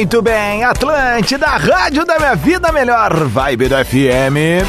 [0.00, 4.64] Muito bem, Atlântida, Rádio da Minha Vida Melhor, Vibe do FM.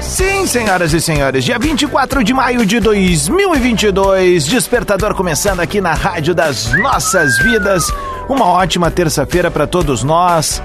[0.00, 6.36] Sim, senhoras e senhores, dia 24 de maio de 2022, despertador começando aqui na Rádio
[6.36, 7.92] das Nossas Vidas.
[8.28, 10.62] Uma ótima terça-feira para todos nós.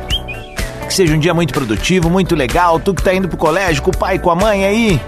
[0.87, 2.79] Que seja um dia muito produtivo, muito legal.
[2.79, 5.01] Tu que tá indo pro colégio com o pai, com a mãe aí,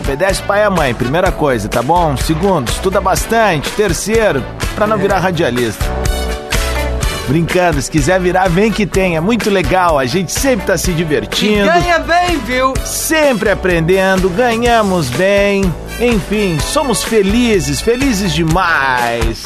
[0.00, 2.16] Obedece pai e mãe, primeira coisa, tá bom?
[2.16, 3.70] Segundo, estuda bastante.
[3.72, 4.44] Terceiro,
[4.74, 5.84] pra não virar radialista.
[7.28, 9.16] Brincando, se quiser virar, vem que tem.
[9.16, 11.66] É muito legal, a gente sempre tá se divertindo.
[11.66, 12.72] E ganha bem, viu?
[12.84, 15.64] Sempre aprendendo, ganhamos bem.
[15.98, 19.42] Enfim, somos felizes, felizes demais.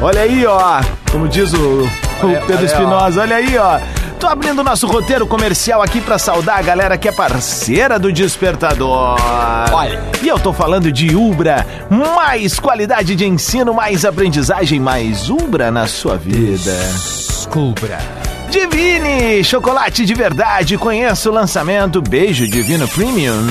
[0.00, 0.80] Olha aí, ó.
[1.12, 1.84] Como diz o,
[2.22, 3.78] o Pedro Espinosa, olha aí, ó.
[4.18, 9.16] Tô abrindo nosso roteiro comercial aqui pra saudar a galera que é parceira do Despertador.
[9.72, 10.02] Olha.
[10.22, 11.66] E eu tô falando de Ubra.
[11.90, 16.72] Mais qualidade de ensino, mais aprendizagem, mais Ubra na sua vida.
[16.72, 17.98] Descubra.
[18.50, 20.78] Divine, chocolate de verdade.
[20.78, 23.46] Conheça o lançamento Beijo Divino Premium.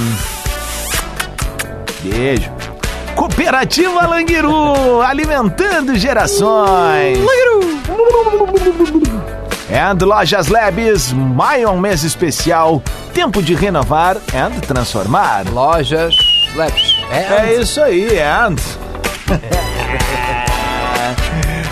[2.02, 2.52] Beijo.
[3.16, 7.20] Cooperativa Languiru, alimentando gerações.
[9.72, 12.82] And Lojas Labs, maio é um mês especial,
[13.14, 15.44] tempo de renovar and transformar.
[15.52, 16.14] Lojas
[16.56, 16.96] Labs.
[17.10, 18.56] É isso aí, and.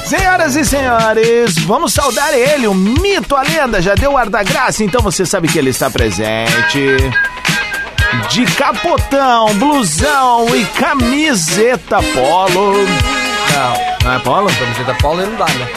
[0.06, 4.84] Senhoras e senhores, vamos saudar ele, o mito, a lenda, já deu ar da graça,
[4.84, 6.98] então você sabe que ele está presente.
[8.30, 12.74] De capotão, blusão e camiseta polo.
[13.54, 14.50] Não, Não é polo?
[14.54, 15.68] camiseta polo não dá, né?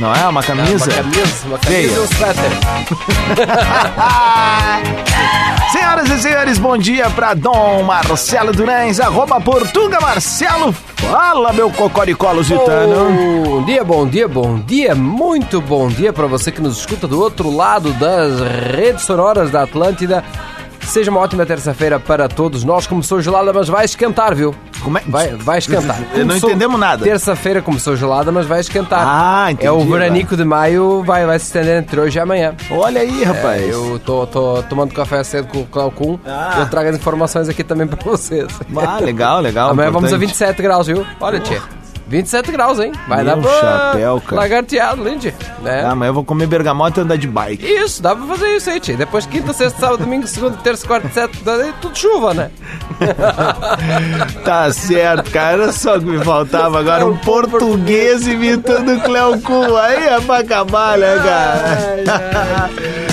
[0.00, 0.84] Não é uma É camisa?
[0.86, 2.50] Uma camisa, uma camisa e um suéter.
[5.70, 10.72] Senhoras e senhores, bom dia pra Dom Marcelo Durães, arroba Portuga Marcelo.
[10.72, 13.44] Fala, meu cocoricó lusitano.
[13.44, 17.20] Bom dia, bom dia, bom dia, muito bom dia pra você que nos escuta do
[17.20, 18.40] outro lado das
[18.74, 20.24] redes sonoras da Atlântida.
[20.80, 22.86] Seja uma ótima terça-feira para todos nós.
[22.86, 24.54] Começou gelada, mas vai esquentar, viu?
[24.82, 25.02] Como é?
[25.06, 25.98] Vai, vai esquentar.
[26.14, 27.04] Não Começou- entendemos nada.
[27.04, 29.00] Terça-feira começou gelada, mas vai esquentar.
[29.04, 32.54] Ah, entendi, É o veranico de maio, vai, vai se estender entre hoje e amanhã.
[32.70, 33.62] Olha aí, rapaz.
[33.62, 36.56] É, eu tô, tô tomando café cedo com o Cláudio Ah.
[36.60, 38.46] Eu trago as informações aqui também pra vocês.
[38.76, 39.70] Ah, legal, legal.
[39.70, 40.28] Amanhã vamos a importante.
[40.28, 41.06] 27 graus, viu?
[41.20, 41.60] Olha, tia.
[42.10, 42.90] 27 graus, hein?
[43.08, 44.42] Vai Meu dar pra chapéu, cara.
[44.42, 45.32] lagarteado, Lindy.
[45.62, 45.84] Né?
[45.84, 47.64] Ah, amanhã eu vou comer bergamota e andar de bike.
[47.64, 48.96] Isso, dá pra fazer isso aí, tia.
[48.96, 51.40] Depois quinta, sexta, sábado, domingo, segunda, terça, quarta, sete,
[51.80, 52.50] tudo chuva, né?
[54.44, 55.62] Tá certo, cara.
[55.62, 57.06] Era só o que me faltava agora.
[57.06, 59.76] Um português imitando o Cleo Kuhn.
[59.76, 62.70] Aí é pra acabar, né, cara?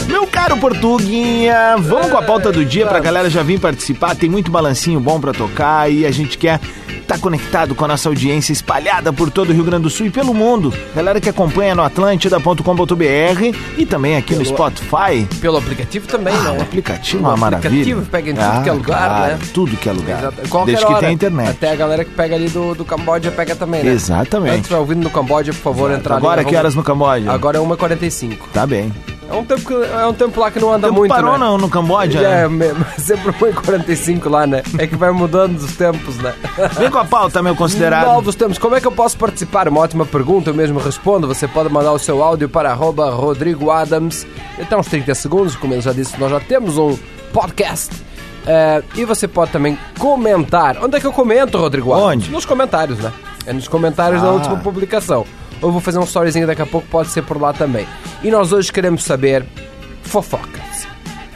[0.07, 4.16] Meu caro Portuguinha, vamos com a pauta do dia pra galera já vir participar.
[4.16, 6.59] Tem muito balancinho bom pra tocar e a gente quer
[7.07, 10.09] estar conectado com a nossa audiência espalhada por todo o Rio Grande do Sul e
[10.09, 10.73] pelo mundo.
[10.94, 15.25] Galera que acompanha no atlântida.com.br e também aqui no Spotify.
[15.40, 16.62] Pelo aplicativo também, Ah, o né?
[16.62, 17.69] aplicativo é O uma maravilha.
[17.69, 19.40] aplicativo pega em tudo que é lugar, claro, né?
[19.53, 20.19] Tudo que é lugar.
[20.19, 20.50] Exato.
[20.50, 21.01] Qualquer Desde que hora.
[21.06, 21.50] tem internet.
[21.50, 23.91] Até a galera que pega ali do, do Camboja pega também, né?
[23.91, 24.57] Exatamente.
[24.57, 26.25] Antes ouvindo no Camboja, por favor, entrar ali.
[26.25, 26.50] Agora né?
[26.50, 27.31] que horas no Camboja?
[27.31, 28.38] Agora é 1h45.
[28.53, 28.91] Tá bem.
[29.29, 31.38] É um tempo, que- é um tempo lá que não anda Tempo muito, parou né?
[31.45, 32.73] no, no Camboja, É, né?
[32.97, 34.63] sempre 1h45 lá, né?
[34.77, 36.33] É que vai mudando os tempos, né?
[36.79, 38.05] Vem com a pauta, meu considerado.
[38.05, 38.57] Novos tempos.
[38.57, 39.68] Como é que eu posso participar?
[39.68, 41.27] Uma ótima pergunta, eu mesmo respondo.
[41.27, 44.25] Você pode mandar o seu áudio para arroba Rodrigo Adams.
[44.62, 46.97] Até uns 30 segundos, como eu já disse, nós já temos um
[47.33, 47.95] podcast.
[48.45, 50.77] É, e você pode também comentar.
[50.81, 52.07] Onde é que eu comento, Rodrigo Adams?
[52.13, 52.31] Onde?
[52.31, 53.12] Nos comentários, né?
[53.45, 54.31] É nos comentários da Ah.
[54.31, 55.25] última publicação.
[55.62, 57.88] Eu vou fazer um storyzinho daqui a pouco, pode ser por lá também.
[58.24, 59.45] E nós hoje queremos saber
[60.04, 60.88] fofocas.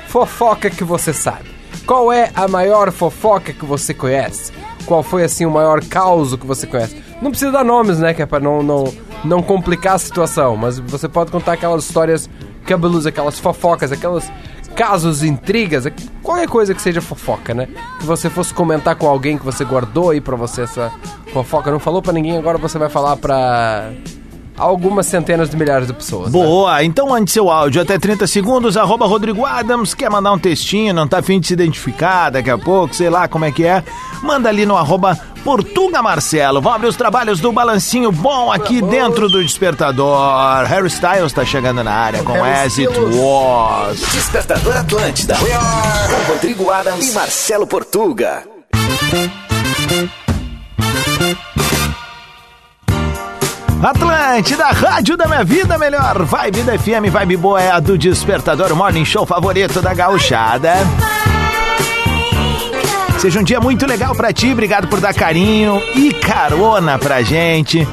[0.07, 1.49] Fofoca que você sabe.
[1.85, 4.51] Qual é a maior fofoca que você conhece?
[4.85, 7.01] Qual foi assim o maior caos que você conhece?
[7.21, 8.13] Não precisa dar nomes, né?
[8.13, 10.55] Que é pra não, não, não complicar a situação.
[10.55, 12.29] Mas você pode contar aquelas histórias
[12.65, 14.31] cabelosas, aquelas fofocas, aquelas
[14.81, 15.85] casos, intrigas,
[16.23, 17.67] qualquer coisa que seja fofoca, né?
[17.99, 20.91] Que você fosse comentar com alguém que você guardou aí pra você essa
[21.31, 23.91] fofoca, não falou pra ninguém, agora você vai falar pra
[24.57, 26.31] algumas centenas de milhares de pessoas.
[26.31, 26.31] né?
[26.31, 30.93] Boa, então mande seu áudio até 30 segundos, arroba Rodrigo Adams, quer mandar um textinho,
[30.93, 33.83] não tá afim de se identificar daqui a pouco, sei lá como é que é,
[34.21, 36.61] manda ali no arroba Portuga Marcelo.
[36.61, 40.65] Vamos abrir os trabalhos do Balancinho Bom aqui dentro do Despertador.
[40.67, 42.93] Harry Styles tá chegando na área com Harry As It.
[43.15, 43.99] Was.
[44.11, 45.35] Despertador Atlântida.
[45.35, 48.43] Com Rodrigo Adams e Marcelo Portuga.
[53.83, 58.75] Atlântida, rádio da minha vida, melhor vibe da FM, vibe boa é a do Despertador,
[58.75, 60.73] morning show favorito da gauchada.
[63.17, 67.87] Seja um dia muito legal pra ti, obrigado por dar carinho e carona pra gente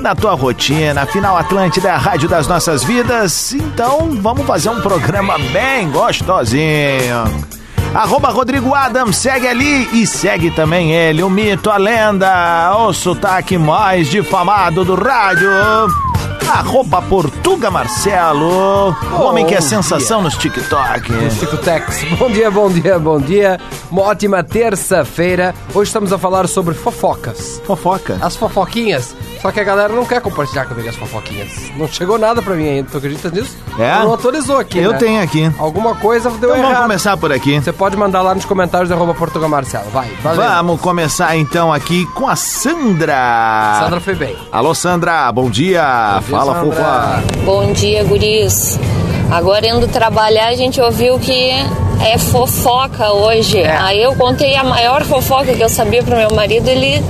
[0.00, 1.02] na tua rotina.
[1.02, 7.61] Afinal, Atlântida é a rádio das nossas vidas, então vamos fazer um programa bem gostosinho.
[7.94, 13.58] Arroba Rodrigo Adams, segue ali e segue também ele, o mito, a lenda, o sotaque
[13.58, 15.50] mais difamado do rádio.
[16.52, 21.30] Arroba Portuga Marcelo, o homem que é sensação nos TikTok.
[21.30, 22.04] Chico Tex.
[22.18, 23.58] Bom dia, bom dia, bom dia.
[23.90, 25.54] Uma ótima terça-feira.
[25.74, 27.60] Hoje estamos a falar sobre fofocas.
[27.64, 28.18] Fofoca.
[28.20, 29.16] As fofoquinhas.
[29.40, 31.50] Só que a galera não quer compartilhar comigo as fofoquinhas.
[31.76, 32.88] Não chegou nada pra mim ainda.
[32.90, 33.56] Tu acredita nisso?
[33.78, 33.98] É?
[33.98, 34.78] Não atualizou aqui.
[34.78, 34.98] Eu né?
[34.98, 35.50] tenho aqui.
[35.58, 36.82] Alguma coisa deu Então vamos errado.
[36.82, 37.58] começar por aqui.
[37.60, 39.90] Você pode mandar lá nos comentários da arroba Portugal Marcelo.
[39.90, 40.42] Vai, valeu.
[40.42, 43.80] Vamos começar então aqui com a Sandra.
[43.80, 44.36] Sandra foi bem.
[44.52, 46.20] Alô, Sandra, bom dia.
[46.20, 47.22] Bom dia, Fala, fofa.
[47.44, 48.76] Bom dia, guris.
[49.30, 51.50] Agora indo trabalhar, a gente ouviu que
[52.04, 53.60] é fofoca hoje.
[53.60, 53.76] É.
[53.76, 57.00] Aí eu contei a maior fofoca que eu sabia pro meu marido, ele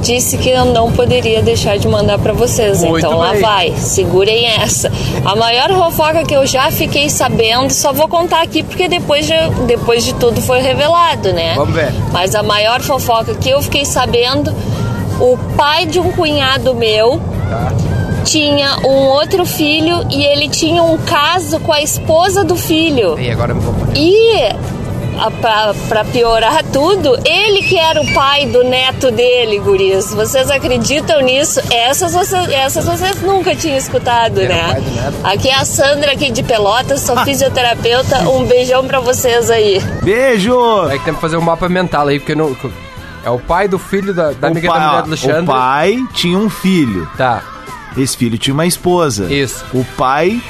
[0.00, 2.80] disse que eu não poderia deixar de mandar pra vocês.
[2.84, 3.40] Muito então lá bem.
[3.40, 4.92] vai, segurem essa.
[5.24, 9.34] A maior fofoca que eu já fiquei sabendo, só vou contar aqui porque depois de,
[9.66, 11.54] depois de tudo foi revelado, né?
[11.56, 11.92] Vamos ver.
[12.12, 14.54] Mas a maior fofoca que eu fiquei sabendo,
[15.18, 17.20] o pai de um cunhado meu
[18.28, 23.18] tinha um outro filho e ele tinha um caso com a esposa do filho.
[23.18, 23.74] E agora eu me vou.
[23.94, 24.42] E
[25.18, 30.12] a- pra, pra piorar tudo, ele que era o pai do neto dele, guris.
[30.12, 31.60] Vocês acreditam nisso?
[31.72, 34.62] Essas vocês, essas vocês nunca tinham escutado, Era o né?
[34.72, 35.14] pai do neto.
[35.24, 38.28] Aqui é a Sandra aqui de Pelotas, sou fisioterapeuta.
[38.28, 39.80] Um beijão pra vocês aí.
[40.02, 40.54] Beijo.
[40.90, 42.54] É que tem que fazer um mapa mental aí, porque não.
[43.24, 45.42] É o pai do filho da, da amiga pai- da mulher do Alexandre.
[45.42, 47.08] O pai tinha um filho.
[47.16, 47.42] Tá.
[47.96, 49.32] Esse filho tinha uma esposa.
[49.32, 49.64] Isso.
[49.72, 50.40] O pai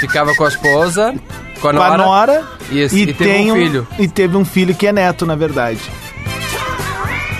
[0.00, 1.14] Ficava com a esposa,
[1.60, 2.04] com a com a nora.
[2.04, 3.86] nora Isso, e, e teve tem um filho.
[3.98, 5.78] E teve um filho que é neto, na verdade.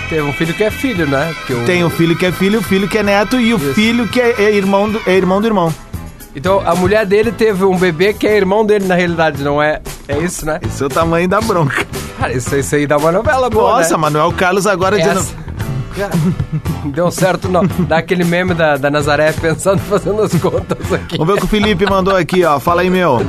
[0.09, 1.35] Teve um filho que é filho, né?
[1.51, 3.75] O- Tem o filho que é filho, o filho que é neto e o Isso.
[3.75, 5.75] filho que é, é irmão do, é irmão do irmão.
[6.37, 9.81] Então a mulher dele teve um bebê que é irmão dele na realidade, não é?
[10.07, 10.61] É isso, né?
[10.65, 11.85] Esse é o tamanho da bronca.
[12.19, 13.77] Cara, isso, isso aí dá uma novela boa.
[13.79, 13.97] Nossa, né?
[13.97, 15.44] Manuel Carlos agora Essa- dizendo.
[16.87, 17.65] Deu certo, não.
[17.87, 21.17] Dá aquele meme da, da Nazaré pensando, fazendo as contas aqui.
[21.17, 22.59] Vamos ver o que o Felipe mandou aqui, ó.
[22.59, 23.21] Fala aí, meu.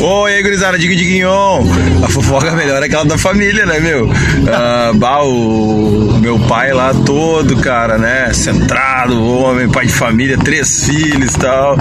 [0.00, 1.62] Oi, aí, gurizada, diga diguinhon.
[2.04, 4.08] A fofoca melhor é aquela da família, né, meu?
[4.52, 8.32] Ah, bah, o meu pai lá todo, cara, né?
[8.32, 11.76] Centrado, homem, pai de família, três filhos e tal.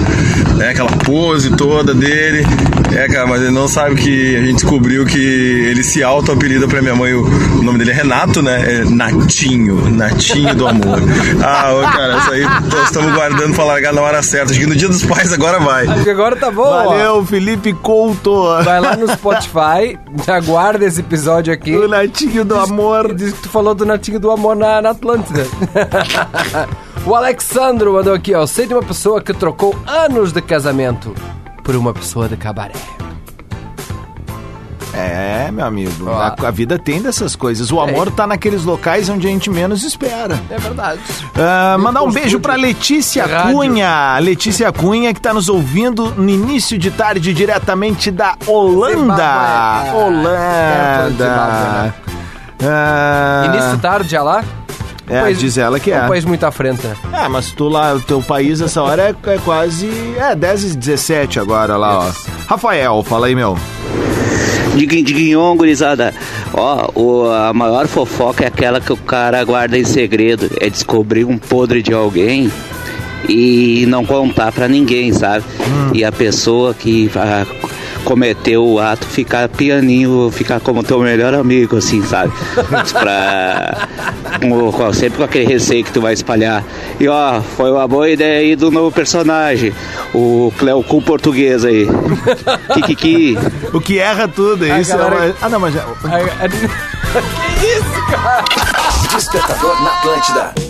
[0.56, 0.69] Né?
[0.69, 2.45] Aquela pose toda dele.
[2.94, 6.82] É, cara, mas ele não sabe que a gente descobriu que ele se auto-apelida pra
[6.82, 7.14] minha mãe.
[7.14, 8.82] O, o nome dele é Renato, né?
[8.82, 11.00] É Natinho, Natinho do amor.
[11.44, 14.51] Ah, ô, cara, isso aí nós estamos guardando pra largar na hora certa.
[14.51, 15.86] Acho que no dia dos pais agora vai.
[15.86, 16.86] Acho que agora tá bom, ó.
[16.86, 18.46] Valeu, Felipe Couto.
[18.63, 21.75] Vai lá no Spotify, aguarda esse episódio aqui.
[21.75, 23.13] O netinho do E amor.
[23.13, 25.46] diz que tu falou do Natinho do Amor na, na Atlântida.
[27.06, 28.46] o Alexandro mandou aqui, ó.
[28.48, 31.13] Sei de uma pessoa que trocou anos de casamento
[31.65, 32.75] por uma pessoa de cabaré.
[34.93, 36.07] É, meu amigo.
[36.07, 36.13] Ó.
[36.13, 37.69] A, a vida tem dessas coisas.
[37.69, 40.39] O amor tá naqueles locais onde a gente menos espera.
[40.50, 41.01] É verdade.
[41.38, 43.27] Ah, mandar um beijo pra Letícia.
[43.27, 44.17] Cunha.
[44.19, 49.84] Letícia Cunha, que tá nos ouvindo no início de tarde, diretamente da Holanda.
[49.84, 51.10] De Holanda.
[51.10, 51.93] Zimbábue, né?
[52.63, 54.43] Ah, Início de tarde já lá?
[55.07, 56.03] É, país- diz ela que É é.
[56.03, 56.95] um país muito à frente, né?
[57.13, 59.88] Ah, mas tu lá, o teu país, essa hora é, é quase.
[60.17, 62.12] É, 10 e 17 agora lá, ó.
[62.47, 63.57] Rafael, fala aí, meu.
[64.75, 66.13] Diguinho, diguinhon, gurizada.
[66.53, 70.50] Ó, o, a maior fofoca é aquela que o cara guarda em segredo.
[70.59, 72.51] É descobrir um podre de alguém
[73.29, 75.45] e não contar pra ninguém, sabe?
[75.93, 77.09] E a pessoa que.
[77.15, 77.45] a-
[78.05, 82.31] cometeu o ato ficar pianinho, ficar como teu melhor amigo, assim, sabe?
[82.93, 83.88] pra.
[84.71, 86.63] com- sempre com aquele receio que tu vai espalhar.
[87.00, 89.74] E ó, foi uma boa ideia aí do novo personagem,
[90.13, 91.88] o Cleocum português aí.
[92.74, 93.38] Kikiki.
[93.74, 95.74] O que erra tudo, A isso é uma- Ah, não, mas...
[95.74, 98.43] já- a- que isso, cara?
[99.15, 100.64] Despertador na Atlântida.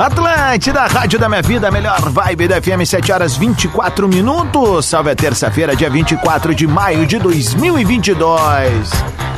[0.00, 4.86] Atlântida, Rádio da Minha Vida, melhor vibe da FM, 7 horas 24 minutos.
[4.86, 8.90] Salve a terça-feira, dia 24 de maio de 2022.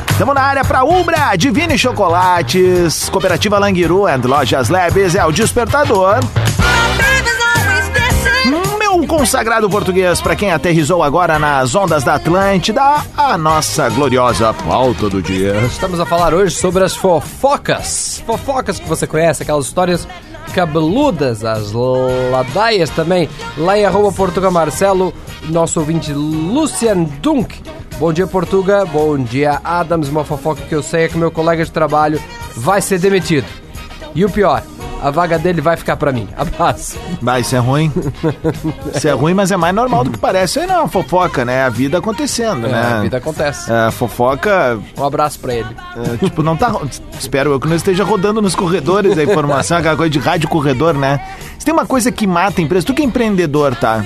[0.09, 6.19] Estamos na área para Ubra, Divine Chocolates, Cooperativa Languiru and Lojas Labs, é o Despertador.
[8.79, 15.09] Meu consagrado português, para quem aterrizou agora nas ondas da Atlântida, a nossa gloriosa pauta
[15.09, 15.55] do dia.
[15.65, 18.23] Estamos a falar hoje sobre as fofocas.
[18.25, 20.07] Fofocas que você conhece, aquelas histórias
[20.53, 23.27] cabeludas, as ladaias também.
[23.57, 25.13] Lá em arroba Portuga Marcelo,
[25.49, 27.61] nosso ouvinte Lucian Dunk.
[27.99, 28.85] Bom dia, Portuga.
[28.85, 30.09] Bom dia, Adams.
[30.09, 32.21] Uma fofoca que eu sei é que meu colega de trabalho
[32.55, 33.47] vai ser demitido.
[34.15, 34.63] E o pior,
[35.03, 36.27] a vaga dele vai ficar pra mim.
[36.37, 36.97] Abraço.
[37.21, 37.91] Vai, isso é ruim.
[38.95, 40.59] Isso é ruim, mas é mais normal do que parece.
[40.59, 41.63] Aí não é uma fofoca, né?
[41.63, 42.93] A vida acontecendo, É, né?
[42.97, 43.71] a vida acontece.
[43.71, 45.67] É, fofoca, Um abraço pra ele.
[45.97, 46.69] é, tipo, não tá.
[46.69, 46.87] ro-
[47.19, 50.93] Espero eu que não esteja rodando nos corredores a informação, aquela coisa de rádio corredor,
[50.93, 51.19] né?
[51.59, 54.05] Se tem uma coisa que mata a empresa, tu que é empreendedor, tá?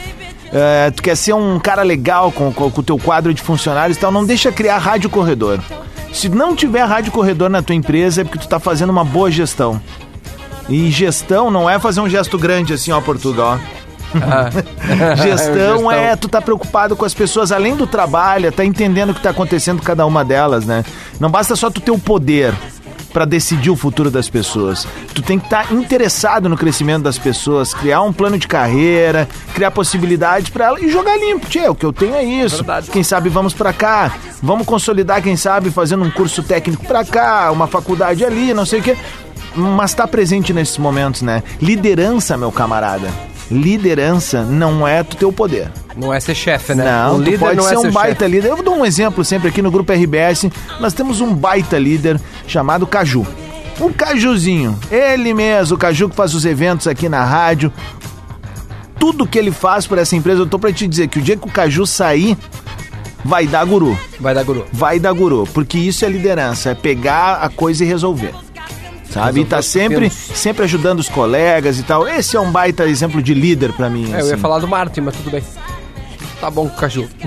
[0.52, 4.12] É, tu quer ser um cara legal com o teu quadro de funcionários e tal,
[4.12, 5.60] não deixa criar rádio corredor.
[6.14, 9.30] Se não tiver rádio corredor na tua empresa, é porque tu tá fazendo uma boa
[9.30, 9.80] gestão.
[10.70, 13.60] E gestão não é fazer um gesto grande assim, ó, Portugal.
[15.22, 19.22] Gestão é tu tá preocupado com as pessoas além do trabalho, tá entendendo o que
[19.22, 20.84] tá acontecendo com cada uma delas, né?
[21.20, 22.54] Não basta só tu ter o poder
[23.12, 24.88] pra decidir o futuro das pessoas.
[25.14, 29.72] Tu tem que estar interessado no crescimento das pessoas, criar um plano de carreira, criar
[29.72, 31.48] possibilidades pra ela e jogar limpo.
[31.48, 32.58] Tchê, o que eu tenho é isso.
[32.58, 32.92] Verdade.
[32.92, 34.14] Quem sabe vamos pra cá.
[34.42, 38.82] Vamos consolidar, quem sabe, fazendo um curso técnico pra cá, uma faculdade ali, não sei
[38.82, 38.96] o quê.
[39.58, 41.42] Mas tá presente nesses momentos, né?
[41.62, 43.10] Liderança, meu camarada.
[43.50, 45.72] Liderança não é tu ter o poder.
[45.96, 46.84] Não é ser chefe, né?
[46.86, 48.32] Não, o tu líder pode não ser é um ser baita chefe.
[48.36, 48.50] líder.
[48.50, 50.50] Eu dou um exemplo sempre aqui no grupo RBS.
[50.80, 53.26] Nós temos um baita líder chamado Caju.
[53.80, 57.72] O Cajuzinho, ele mesmo, o Caju que faz os eventos aqui na rádio.
[59.00, 61.38] Tudo que ele faz por essa empresa, eu tô pra te dizer que o dia
[61.38, 62.36] que o Caju sair,
[63.24, 63.98] vai dar guru.
[64.20, 64.66] Vai dar guru.
[64.74, 68.34] Vai dar guru, porque isso é liderança, é pegar a coisa e resolver.
[69.10, 69.42] Sabe?
[69.42, 72.08] E tá sempre, sempre ajudando os colegas e tal.
[72.08, 74.12] Esse é um baita exemplo de líder pra mim.
[74.14, 74.42] É, eu ia assim.
[74.42, 75.44] falar do Martin, mas tudo bem.
[76.40, 77.08] Tá bom com o caju.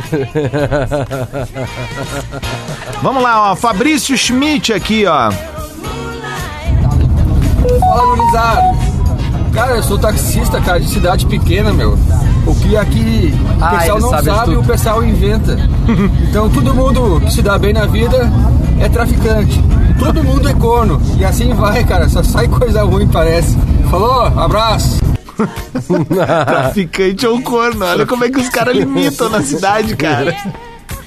[3.02, 3.56] Vamos lá, ó.
[3.56, 5.30] Fabrício Schmidt aqui, ó.
[7.80, 8.62] Fala, gurizada.
[9.52, 11.98] Cara, eu sou taxista, cara, de cidade pequena, meu.
[12.46, 15.56] O que aqui o Ah, pessoal ele não sabe sabe, o pessoal inventa.
[16.30, 18.30] Então todo mundo que se dá bem na vida
[18.78, 19.60] é traficante.
[20.00, 21.00] Todo mundo é corno.
[21.18, 22.08] E assim vai, cara.
[22.08, 23.56] Só sai coisa ruim, parece.
[23.90, 24.98] Falou, abraço.
[26.46, 27.84] Traficante ou corno.
[27.84, 30.34] Olha como é que os caras limitam na cidade, cara.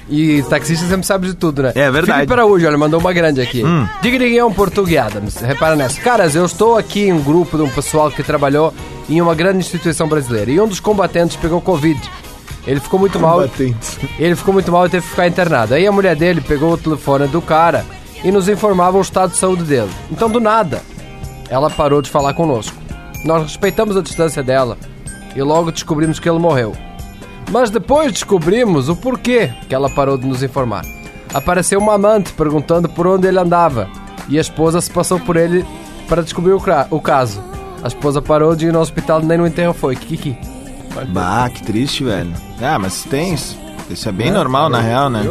[0.08, 1.72] E taxista sempre sabe de tudo, né?
[1.74, 2.20] É verdade.
[2.20, 3.66] Felipe Araújo, olha, mandou uma grande aqui.
[3.66, 3.88] Hum.
[4.02, 5.38] Digriguião Português Adams.
[5.38, 6.00] Repara nessa.
[6.00, 8.74] Caras, eu estou aqui em um grupo de um pessoal que trabalhou
[9.10, 10.52] em uma grande instituição brasileira.
[10.52, 12.00] E um dos combatentes pegou Covid.
[12.68, 13.42] Ele ficou muito mal.
[13.42, 13.98] Combatentes.
[14.20, 15.74] Ele ficou muito mal e teve que ficar internado.
[15.74, 17.84] Aí a mulher dele pegou o telefone do cara
[18.24, 19.92] e nos informava o estado de saúde dele.
[20.12, 20.82] Então, do nada,
[21.50, 22.76] ela parou de falar conosco.
[23.26, 24.78] Nós respeitamos a distância dela
[25.36, 26.74] e logo descobrimos que ele morreu.
[27.52, 30.84] Mas depois descobrimos o porquê que ela parou de nos informar.
[31.34, 33.90] Apareceu uma amante perguntando por onde ele andava
[34.30, 35.66] e a esposa se passou por ele
[36.08, 37.44] para descobrir o, o caso.
[37.84, 39.96] A esposa parou de ir no hospital nem no enterro foi.
[39.96, 40.38] Kiki.
[41.10, 42.32] Bah, que triste, velho.
[42.62, 43.58] Ah, mas tem isso.
[43.90, 45.24] Isso é bem normal, na real, né?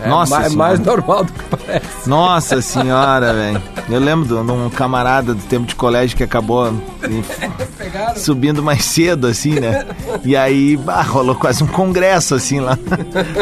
[0.00, 0.68] É Nossa mais, senhora.
[0.68, 2.08] mais normal do que parece.
[2.08, 3.62] Nossa senhora, velho.
[3.88, 7.24] Eu lembro de um camarada do tempo de colégio que acabou em-
[8.16, 9.84] subindo mais cedo, assim, né?
[10.24, 12.78] E aí, bah, rolou quase um congresso, assim, lá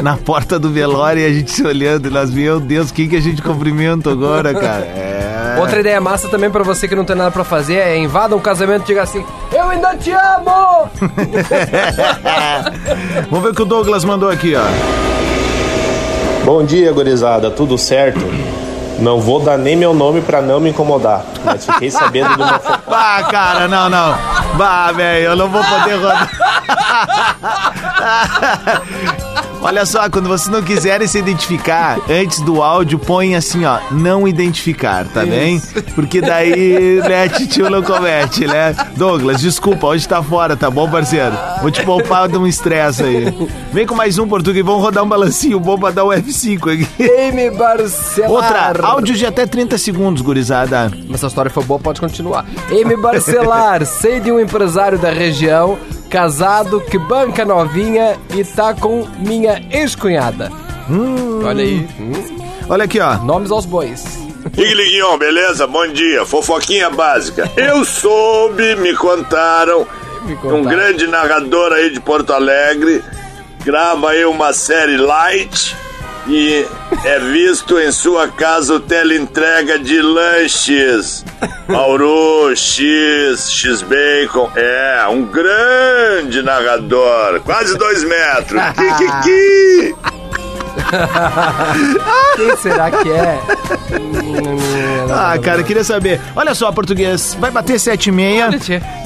[0.02, 2.08] na porta do velório e a gente se olhando.
[2.08, 4.84] E nós, meu Deus, quem que a gente cumprimenta agora, cara?
[4.84, 5.56] É.
[5.58, 8.40] Outra ideia massa também pra você que não tem nada pra fazer é invada um
[8.40, 10.88] casamento e diga assim: Eu ainda te amo!
[13.30, 14.62] Vamos ver o que o Douglas mandou aqui, ó.
[16.44, 18.20] Bom dia, gurizada, tudo certo?
[18.98, 22.58] Não vou dar nem meu nome pra não me incomodar, mas fiquei sabendo de uma
[22.60, 24.14] fo- Bah, cara, não, não.
[24.56, 26.30] Bah, velho, eu não vou poder rodar.
[29.64, 34.26] Olha só, quando vocês não quiserem se identificar, antes do áudio, põe assim, ó, não
[34.26, 35.62] identificar, tá bem?
[35.94, 38.74] Porque daí, né, titio não comete, né?
[38.96, 41.36] Douglas, desculpa, hoje tá fora, tá bom, parceiro?
[41.60, 43.32] Vou te poupar de um estresse aí.
[43.72, 47.10] Vem com mais um português, vamos rodar um balancinho bom pra dar um F5 aqui.
[47.28, 48.30] Amy Barcelar.
[48.30, 50.90] Outra, áudio de até 30 segundos, gurizada.
[51.14, 52.44] Essa história foi boa, pode continuar.
[52.68, 55.78] Amy Barcelar, sei de um empresário da região,
[56.12, 60.52] casado, que banca novinha e tá com minha ex-cunhada.
[61.42, 61.88] Olha aí.
[61.98, 62.12] Hum,
[62.68, 63.16] Olha aqui, ó.
[63.16, 64.04] Nomes aos bois.
[64.52, 65.66] Iguiliguinhon, beleza?
[65.66, 66.26] Bom dia.
[66.26, 67.50] Fofoquinha básica.
[67.56, 69.86] Eu soube, me contaram,
[70.24, 70.64] Me um contaram.
[70.64, 73.02] grande narrador aí de Porto Alegre
[73.64, 75.74] grava aí uma série light
[76.26, 76.66] e
[77.04, 81.24] é visto em sua casa o teleentrega de lanches.
[81.68, 84.50] Mauru, X, X-Bacon.
[84.54, 87.40] É, um grande narrador.
[87.40, 88.60] Quase dois metros.
[88.76, 90.21] Kikiki.
[92.36, 93.40] Quem será que é?
[95.10, 96.20] Ah, cara, eu queria saber.
[96.34, 98.50] Olha só, português, vai bater sete e meia.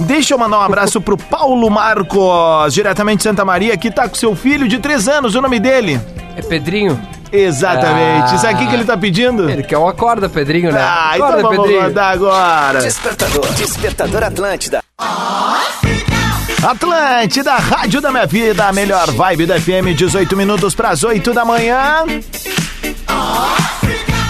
[0.01, 4.15] Deixa eu mandar um abraço pro Paulo Marcos, diretamente de Santa Maria, que tá com
[4.15, 6.01] seu filho de três anos, o nome dele.
[6.37, 7.01] É Pedrinho?
[7.33, 8.35] Exatamente.
[8.35, 8.39] Ah.
[8.39, 9.49] Sabe o que, ele tá pedindo?
[9.49, 10.81] Ele quer um acorda, Pedrinho, né?
[10.81, 11.83] Ah, acorda, então vamos Pedrinho.
[11.83, 12.81] mandar agora.
[12.81, 13.53] Despertador.
[13.55, 14.83] Despertador Atlântida.
[16.67, 21.45] Atlântida, Rádio da Minha Vida, a melhor vibe da FM, 18 minutos pras 8 da
[21.45, 22.05] manhã.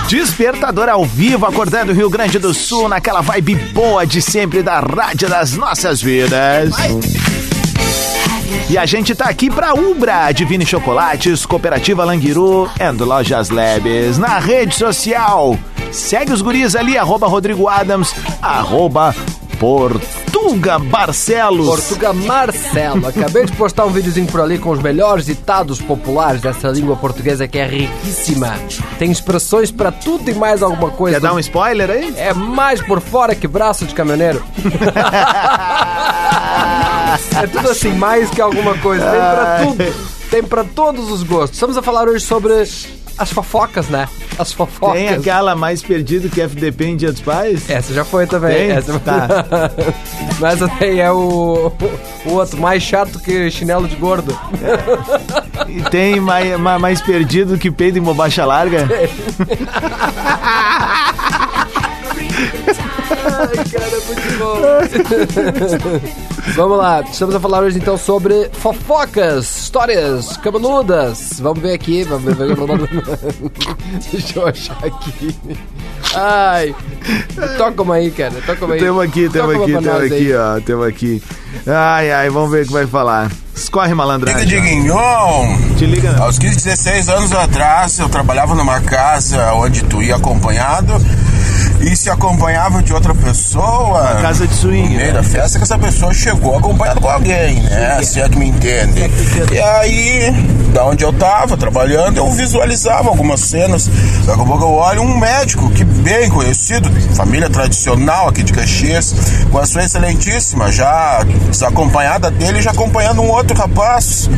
[0.07, 5.31] Despertador ao vivo, acordando Rio Grande do Sul, naquela vibe boa de sempre da Rádio
[5.31, 6.75] das Nossas Vidas.
[8.69, 14.19] E a gente tá aqui pra Ubra, Divine Chocolates, Cooperativa Languiru e Lojas Labs.
[14.19, 15.59] Na rede social,
[15.91, 19.15] segue os guris ali, arroba Rodrigo Adams, arroba
[20.37, 21.67] Portuga Barcelos.
[21.67, 23.07] Portuga Marcelo.
[23.09, 27.49] Acabei de postar um videozinho por ali com os melhores ditados populares dessa língua portuguesa
[27.49, 28.55] que é riquíssima.
[28.99, 31.17] Tem expressões pra tudo e mais alguma coisa.
[31.17, 32.15] Quer dar um spoiler aí?
[32.19, 34.45] É mais por fora que braço de caminhoneiro.
[37.43, 39.05] é tudo assim, mais que alguma coisa.
[39.11, 40.17] Tem pra tudo.
[40.31, 41.57] Tem pra todos os gostos.
[41.57, 42.53] Estamos a falar hoje sobre
[43.19, 44.09] as fofocas, né?
[44.39, 44.99] As fofocas.
[44.99, 47.69] Tem aquela mais perdida que FDP em Dia dos Pais?
[47.69, 48.55] Essa já foi também.
[48.55, 48.71] Tem?
[48.71, 48.99] Essa...
[49.01, 49.29] Tá.
[50.39, 51.73] Mas essa daí é o,
[52.27, 54.39] o outro mais chato que chinelo de gordo.
[55.69, 58.87] E tem mais, mais, perdido que peido em bobacha larga?
[63.39, 64.57] Ai, cara, é muito bom.
[66.57, 71.39] Vamos lá, estamos a falar hoje então sobre fofocas, histórias cabeludas.
[71.41, 72.57] Vamos ver aqui, vamos ver.
[74.13, 75.37] Deixa eu achar aqui.
[76.15, 76.75] Ai,
[77.59, 78.81] toca uma aí, cara, toca uma aí.
[78.81, 80.07] Temos aqui, temos aqui, temos aí.
[80.07, 80.61] aqui, ó.
[80.61, 81.23] Temos aqui.
[81.67, 83.31] Ai, ai, vamos ver o que vai falar.
[83.55, 84.47] Escorre malandragem.
[84.47, 86.13] Diguinhon, Te liga.
[86.13, 86.21] né?
[86.21, 90.93] aos 15, 16 anos atrás, eu trabalhava numa casa onde tu ia acompanhado
[91.81, 94.19] e se acompanhava de outra pessoa.
[94.23, 95.13] Casa de swing, No meio né?
[95.13, 98.03] da festa que essa pessoa chegou acompanhada com alguém, né?
[98.03, 99.11] Se é que me entende.
[99.53, 100.31] E aí,
[100.73, 103.89] da onde eu tava trabalhando, eu visualizava algumas cenas.
[104.25, 109.15] Daqui a pouco eu olho um médico que bem conhecido, família tradicional aqui de Caxias,
[109.51, 114.29] com a sua excelentíssima, já desacompanhada dele, já acompanhando um outro rapaz,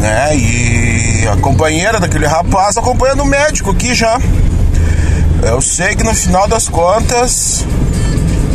[0.00, 0.36] né?
[0.36, 4.18] E a companheira daquele rapaz acompanhando o médico aqui já.
[5.42, 7.64] Eu sei que no final das contas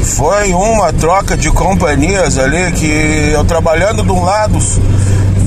[0.03, 4.57] foi uma troca de companhias ali que eu trabalhando de um lado,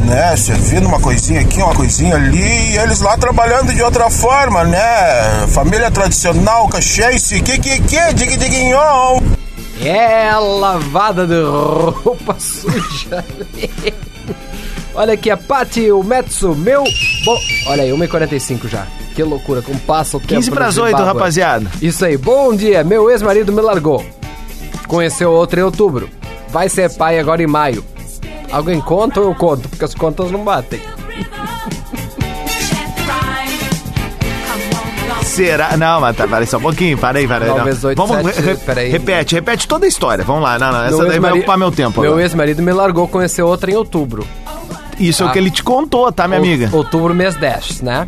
[0.07, 4.65] né, servindo uma coisinha aqui, uma coisinha ali, e eles lá trabalhando de outra forma,
[4.65, 5.47] né?
[5.49, 9.21] Família tradicional, caxiense, que que que, dig diguinhon.
[9.85, 13.23] É lavada de roupa suja.
[14.95, 16.83] Olha aqui, a Paty, o Metsu, meu.
[17.25, 18.87] Bom, olha aí, 1h45 já.
[19.17, 20.35] Que loucura, como passa o tempo.
[20.35, 21.07] 15 no pras 8, Zimbábue.
[21.19, 21.67] rapaziada.
[21.81, 22.85] Isso aí, bom dia.
[22.85, 24.05] Meu ex-marido me largou.
[24.87, 26.09] Conheceu outra em outubro.
[26.51, 27.83] Vai ser pai agora em maio.
[28.53, 29.69] Alguém conta ou eu conto?
[29.69, 30.81] Porque as contas não batem.
[35.23, 35.77] Será?
[35.77, 37.51] Não, mas tá, peraí só um pouquinho, para aí, para aí.
[37.51, 37.65] Não, não.
[37.65, 38.91] vezes oito, Vamos, sete, re- peraí.
[38.91, 40.25] repete, repete toda a história.
[40.25, 42.01] Vamos lá, não, não, essa Meu daí vai ocupar meu tempo.
[42.01, 44.27] Meu ex-marido me largou, conheceu outra em outubro.
[44.99, 45.33] Isso é o Ah.
[45.33, 46.71] que ele te contou, tá, minha Out- amiga?
[46.75, 48.07] Outubro, mês 10, né?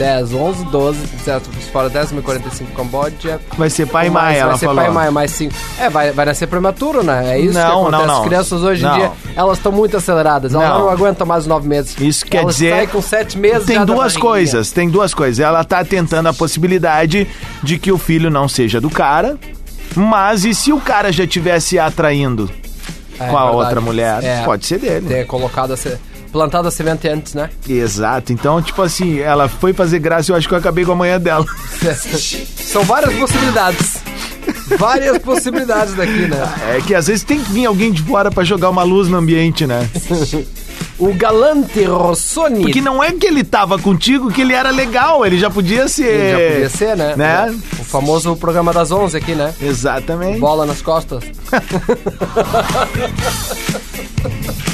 [0.00, 1.50] 10, 11, 12, certo?
[1.70, 3.38] Fora 10, 45 Camboja.
[3.58, 4.80] Vai ser pai e mãe, ela Vai ser falou.
[4.82, 5.54] pai e mãe, mais 5.
[5.78, 7.34] É, vai, vai nascer prematuro, né?
[7.34, 7.92] É isso Não, que acontece.
[8.00, 8.20] não, não.
[8.22, 10.54] As crianças hoje em dia, elas estão muito aceleradas.
[10.54, 10.78] Elas Não.
[10.80, 11.94] não, aguentam mais 9 meses.
[12.00, 12.70] Isso quer elas dizer.
[12.76, 15.38] saem com 7 meses Tem duas coisas, tem duas coisas.
[15.38, 17.28] Ela tá tentando a possibilidade
[17.62, 19.36] de que o filho não seja do cara,
[19.94, 22.50] mas e se o cara já tivesse atraindo
[23.18, 23.56] É, com a verdade.
[23.56, 24.24] outra mulher?
[24.24, 24.42] É.
[24.44, 25.06] Pode ser dele.
[25.06, 26.00] Ter colocado essa-
[26.32, 27.50] Plantado a semente antes, né?
[27.68, 28.32] Exato.
[28.32, 30.96] Então, tipo assim, ela foi fazer graça e eu acho que eu acabei com a
[30.96, 31.44] manhã dela.
[32.56, 33.96] São várias possibilidades.
[34.78, 36.76] Várias possibilidades daqui, né?
[36.76, 39.16] É que às vezes tem que vir alguém de fora pra jogar uma luz no
[39.16, 39.88] ambiente, né?
[40.98, 42.62] O Galante Rossoni.
[42.62, 46.06] Porque não é que ele tava contigo que ele era legal, ele já podia ser.
[46.06, 47.16] Ele já podia ser, né?
[47.16, 47.58] Né?
[47.78, 49.52] O famoso programa das 11 aqui, né?
[49.60, 50.38] Exatamente.
[50.38, 51.24] Bola nas costas.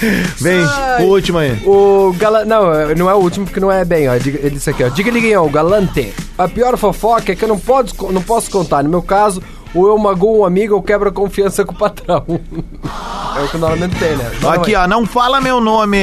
[0.40, 1.04] Vem, Ai.
[1.04, 1.60] o último aí.
[1.66, 2.48] O Galante.
[2.48, 4.16] Não, não é o último porque não é bem, ó.
[4.16, 4.88] Diga- Ele disse aqui, ó.
[4.88, 6.12] Diga liguinho, o Galante.
[6.36, 8.82] A pior fofoca é que eu não, posso, não posso contar.
[8.84, 9.42] No meu caso,
[9.74, 12.24] ou eu magoo um amigo ou quebro a confiança com o patrão.
[13.36, 14.30] é o que normalmente tem, né?
[14.40, 14.78] Não, Aqui, é.
[14.78, 15.98] ó, não fala meu nome.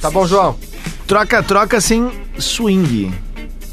[0.00, 0.56] Tá bom, João?
[1.06, 3.12] Troca, troca sem swing.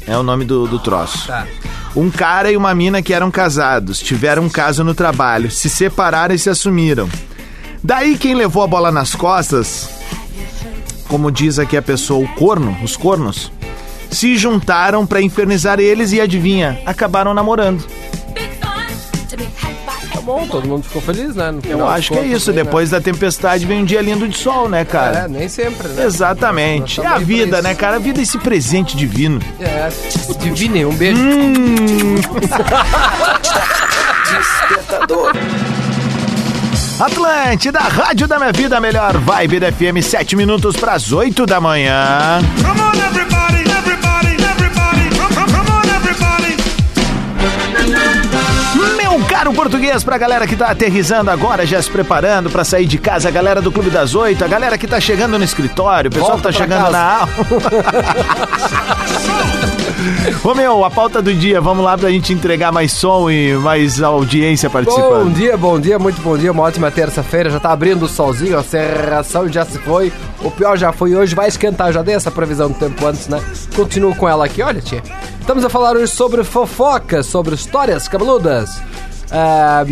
[0.06, 1.26] É o nome do, do troço.
[1.26, 1.46] Tá.
[1.94, 6.34] Um cara e uma mina que eram casados, tiveram um caso no trabalho, se separaram
[6.34, 7.08] e se assumiram.
[7.82, 9.88] Daí quem levou a bola nas costas,
[11.08, 13.50] como diz aqui a pessoa, o corno, os cornos,
[14.10, 17.84] se juntaram pra infernizar eles e adivinha, acabaram namorando.
[20.12, 21.50] Tá bom, todo mundo ficou feliz, né?
[21.50, 22.62] No Eu acho que é isso, né?
[22.62, 25.26] depois da tempestade vem um dia lindo de sol, né, É, cara?
[25.28, 26.04] nem sempre, né?
[26.04, 27.00] Exatamente.
[27.00, 27.96] É a vida, né, cara?
[27.96, 29.40] A vida é esse presente divino.
[29.58, 29.88] É,
[30.42, 31.22] divine, um beijo.
[34.30, 35.32] Despertador.
[37.00, 41.46] Atlântida, Rádio da Minha Vida, a melhor vibe da FM, 7 minutos para as 8
[41.46, 42.40] da manhã.
[42.60, 45.08] Come on, everybody, everybody, everybody.
[45.16, 46.56] Come, come, come on, everybody.
[48.98, 52.98] Meu caro português, pra galera que tá aterrizando agora, já se preparando pra sair de
[52.98, 56.12] casa, a galera do Clube das Oito, a galera que tá chegando no escritório, o
[56.12, 56.92] pessoal Volta que tá chegando casa.
[56.92, 57.30] na aula.
[60.42, 64.02] Ô meu, a pauta do dia, vamos lá pra gente entregar mais som e mais
[64.02, 65.24] audiência participando.
[65.24, 66.52] Bom dia, bom dia, muito bom dia.
[66.52, 67.50] Uma ótima terça-feira.
[67.50, 70.12] Já tá abrindo o solzinho, a serração já se foi.
[70.42, 71.92] O pior já foi hoje, vai esquentar.
[71.92, 73.42] Já dei essa previsão do tempo antes, né?
[73.74, 75.02] Continuo com ela aqui, olha, tia.
[75.40, 78.80] Estamos a falar hoje sobre fofocas, sobre histórias cabeludas.
[79.30, 79.84] Ah,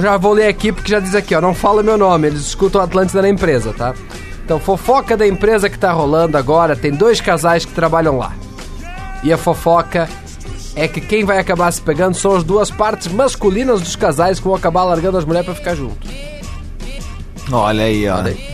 [0.00, 2.80] já vou ler aqui porque já diz aqui, ó, não fala meu nome, eles escutam
[2.80, 3.94] o Atlântida na empresa, tá?
[4.44, 8.32] Então, fofoca da empresa que tá rolando agora, tem dois casais que trabalham lá.
[9.22, 10.08] E a fofoca
[10.74, 14.44] é que quem vai acabar se pegando são as duas partes masculinas dos casais que
[14.44, 16.06] vão acabar largando as mulheres pra ficar junto.
[17.50, 18.18] Olha aí, ó.
[18.18, 18.51] Olha aí.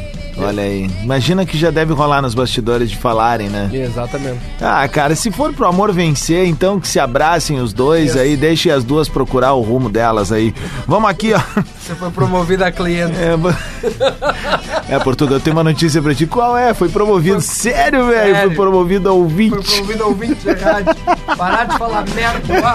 [1.03, 3.69] Imagina que já deve rolar nos bastidores de falarem, né?
[3.73, 4.39] Exatamente.
[4.61, 8.71] Ah, cara, se for pro amor vencer, então que se abracem os dois aí, deixem
[8.71, 10.55] as duas procurar o rumo delas aí.
[10.87, 11.41] Vamos aqui, ó.
[11.79, 13.15] Você foi promovido a cliente.
[13.17, 16.27] É, é, Portugal, eu tenho uma notícia pra ti.
[16.27, 16.73] Qual é?
[16.73, 17.41] Foi promovido.
[17.41, 18.37] Sério, velho?
[18.37, 19.57] Foi promovido a ouvinte.
[19.57, 20.95] Foi promovido a ouvinte de rádio.
[21.37, 22.75] Parar de falar merda.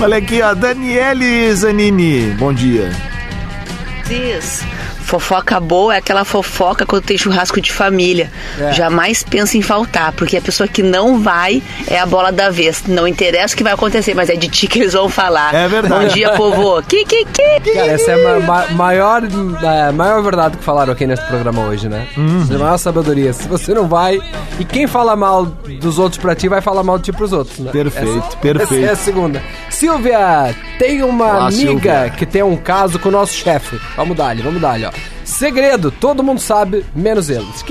[0.00, 0.04] ó.
[0.04, 0.54] Olha aqui, ó.
[0.54, 2.30] Daniele Zanini.
[2.38, 2.90] Bom dia.
[4.06, 4.62] Diz.
[5.08, 8.30] Fofoca boa é aquela fofoca quando tem churrasco de família.
[8.60, 8.72] É.
[8.74, 12.82] Jamais pensa em faltar, porque a pessoa que não vai é a bola da vez.
[12.86, 15.54] Não interessa o que vai acontecer, mas é de ti que eles vão falar.
[15.54, 16.04] É verdade.
[16.04, 16.82] Bom dia, povo.
[16.82, 17.58] Que, que, que.
[17.72, 19.22] Cara, essa é a ma- ma- maior,
[19.88, 22.06] a maior verdade que falaram aqui nesse programa hoje, né?
[22.42, 23.32] Essa é a maior sabedoria.
[23.32, 24.20] Se você não vai,
[24.60, 27.58] e quem fala mal dos outros pra ti, vai falar mal de ti pros outros,
[27.60, 27.70] né?
[27.72, 28.74] Perfeito, Essa- perfeito.
[28.84, 29.42] Essa é a segunda.
[29.70, 32.12] Silvia, tem uma Olá, amiga Silvia.
[32.14, 33.80] que tem um caso com o nosso chefe.
[33.96, 34.90] Vamos dar-lhe, vamos dar-lhe, ó.
[35.28, 37.62] Segredo, todo mundo sabe, menos eles.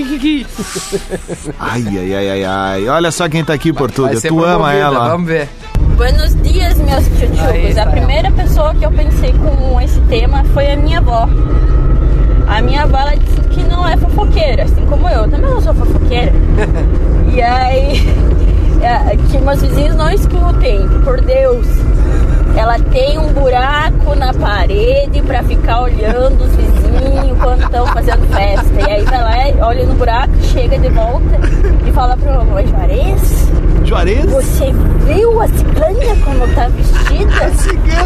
[1.60, 2.88] Ai, ai, ai, ai, ai.
[2.88, 4.20] Olha só quem tá aqui, Vai Portuga.
[4.20, 5.00] ser Tu ama promovida, ela.
[5.06, 5.10] ó.
[5.10, 5.50] Vamos ver.
[5.98, 7.78] Buenos dias, meus tchutchucos.
[7.80, 11.28] A primeira pessoa que eu pensei com esse tema foi a minha avó.
[12.48, 15.24] A minha avó ela disse que não é fofoqueira, assim como eu.
[15.24, 16.32] Também não sou fofoqueira.
[17.34, 18.08] e aí,
[18.84, 21.66] é, que meus vizinhos não escutem, por Deus.
[22.56, 26.87] Ela tem um buraco na parede pra ficar olhando os vizinhos
[27.40, 28.82] quando estão fazendo festa.
[28.82, 31.40] E aí vai lá, olha no buraco, chega de volta
[31.88, 33.48] e fala pro mamãe, Juarez,
[33.84, 34.26] Juarez?
[34.26, 34.74] você
[35.06, 37.52] viu a cigana como tá vestida?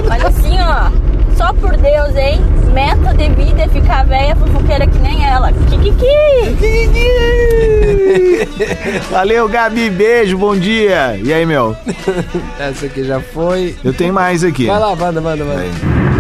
[0.08, 0.90] Mas assim, ó,
[1.36, 2.40] só por Deus, hein?
[2.74, 5.52] Meta de vida é ficar velha fofoqueira que nem ela.
[5.52, 6.06] Kikiki!
[9.12, 9.90] Valeu, Gabi.
[9.90, 11.20] Beijo, bom dia.
[11.22, 11.76] E aí, meu?
[12.60, 13.76] Essa aqui já foi.
[13.84, 14.68] Eu tenho mais aqui.
[14.68, 16.11] Vai lá, manda, manda, manda.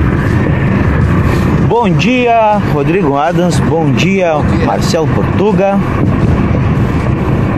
[1.71, 3.57] Bom dia, Rodrigo Adams.
[3.61, 4.33] Bom dia,
[4.65, 5.79] Marcelo Portuga.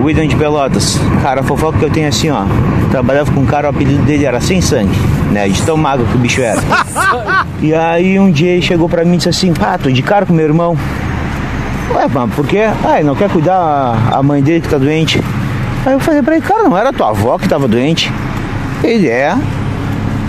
[0.03, 0.99] William de Pelotas.
[1.23, 2.43] Cara, a fofoca que eu tenho é assim, ó.
[2.91, 4.95] Trabalhava com um cara, o apelido dele era Sem Sangue,
[5.31, 5.49] né?
[5.49, 6.61] De tão magro que o bicho era.
[7.59, 10.27] E aí um dia ele chegou pra mim e disse assim, pá, tô de cara
[10.27, 10.77] com meu irmão.
[11.95, 12.69] Ué, mas por quê?
[12.85, 15.23] Ah, ele não quer cuidar a, a mãe dele que tá doente.
[15.87, 18.13] Aí eu falei pra ele, cara, não era tua avó que tava doente?
[18.83, 19.35] Ele é.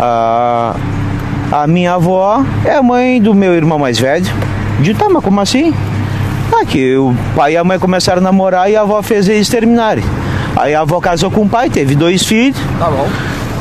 [0.00, 0.74] A,
[1.54, 4.26] a minha avó é a mãe do meu irmão mais velho.
[4.80, 5.72] De tá, mas como assim?
[6.52, 9.48] Ah, que o pai e a mãe começaram a namorar e a avó fez eles
[9.48, 10.02] terminarem.
[10.56, 12.58] Aí a avó casou com o pai, teve dois filhos.
[12.76, 13.08] Tá bom.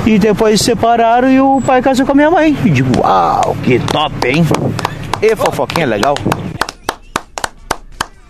[0.07, 2.57] E depois se separaram e o pai casou com a minha mãe.
[2.65, 4.43] E digo, uau, que top, hein?
[5.21, 6.15] E fofoquinha legal.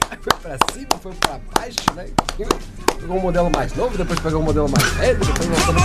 [0.10, 2.06] Foi pra cima, foi pra baixo, né?
[3.04, 5.76] Pegou um modelo mais novo, depois pegou um modelo mais velho, depois voltou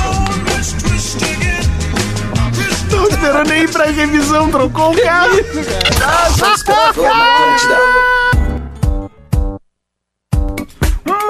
[2.88, 5.34] Tô esperando aí pra revisão, trocou o carro.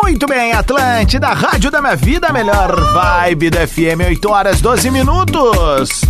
[0.03, 6.03] Muito bem, Atlântida, Rádio da Minha Vida, melhor vibe do FM, 8 horas 12 minutos.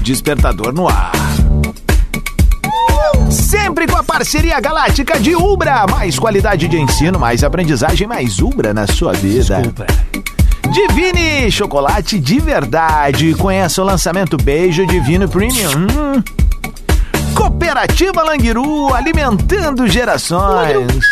[0.00, 1.23] Despertador no ar.
[3.34, 5.86] Sempre com a parceria galáctica de Ubra.
[5.90, 9.60] Mais qualidade de ensino, mais aprendizagem, mais Ubra na sua vida.
[10.72, 13.34] Divine Chocolate de Verdade.
[13.34, 15.70] Conheça o lançamento Beijo Divino Premium.
[15.70, 16.22] Hum.
[17.34, 21.04] Cooperativa Languiru, alimentando gerações.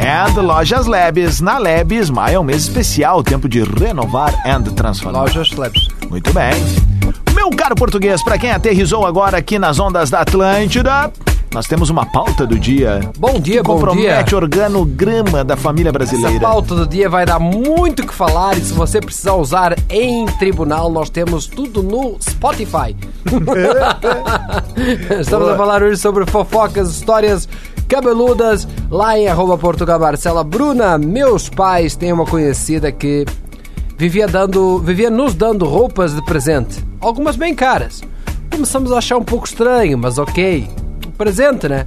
[0.00, 1.40] And Lojas Labs.
[1.42, 5.20] Na Labs, maio é um mês especial, tempo de renovar and transformar.
[5.20, 5.86] Lojas Labs.
[6.08, 6.91] Muito bem.
[7.42, 11.12] Meu caro português, para quem aterrizou agora aqui nas ondas da Atlântida,
[11.52, 13.00] nós temos uma pauta do dia.
[13.18, 14.38] Bom dia, bom compromete dia.
[14.38, 16.38] o organograma da família Essa brasileira.
[16.38, 20.24] pauta do dia vai dar muito o que falar e se você precisar usar em
[20.38, 22.94] tribunal, nós temos tudo no Spotify.
[25.18, 25.54] Estamos Boa.
[25.54, 27.48] a falar hoje sobre fofocas, histórias
[27.88, 30.44] cabeludas lá em arroba Portugal Marcela.
[30.44, 33.26] Bruna, meus pais têm uma conhecida que
[34.02, 38.02] vivia dando, vivia nos dando roupas de presente, algumas bem caras.
[38.50, 40.68] Começamos a achar um pouco estranho, mas ok,
[41.16, 41.86] presente, né?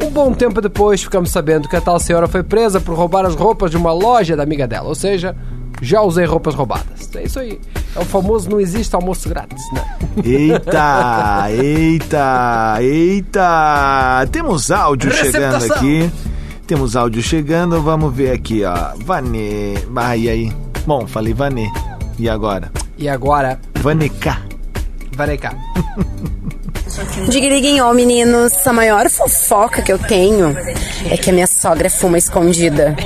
[0.00, 3.34] Um bom tempo depois ficamos sabendo que a tal senhora foi presa por roubar as
[3.34, 5.34] roupas de uma loja da amiga dela, ou seja,
[5.82, 7.10] já usei roupas roubadas.
[7.16, 7.58] É isso aí.
[7.96, 9.84] É o famoso não existe almoço grátis, né?
[10.24, 14.28] Eita, eita, eita.
[14.30, 15.76] Temos áudio chegando Receptação.
[15.78, 16.12] aqui.
[16.64, 18.92] Temos áudio chegando, vamos ver aqui, ó.
[19.04, 19.74] Vanê.
[19.96, 20.69] Ah, e aí?
[20.86, 21.68] Bom, falei Vanê.
[22.18, 22.70] E agora?
[22.98, 24.38] E agora, Vaneca.
[25.16, 25.54] vai cá.
[27.28, 30.56] Digriguinhol, meninos, a maior fofoca que eu tenho
[31.08, 32.96] é que a minha sogra fuma escondida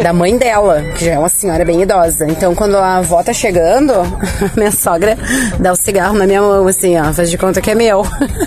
[0.00, 2.26] da mãe dela, que já é uma senhora bem idosa.
[2.26, 5.18] Então, quando a avó tá chegando, a minha sogra
[5.58, 8.02] dá o cigarro na minha mão, assim, ó, faz de conta que é meu.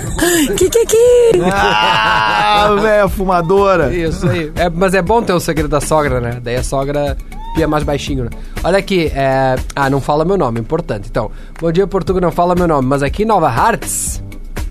[0.58, 1.32] que que que?
[1.52, 3.94] Ah, velho, fumadora.
[3.94, 4.52] Isso aí.
[4.56, 6.40] É, mas é bom ter o segredo da sogra, né?
[6.42, 7.18] Daí a sogra
[7.54, 8.30] pia mais baixinho, né?
[8.64, 9.56] Olha aqui, é...
[9.76, 11.08] Ah, não fala meu nome, importante.
[11.10, 12.88] Então, bom dia, Portugal, não fala meu nome.
[12.88, 14.24] Mas aqui em Nova Hartz,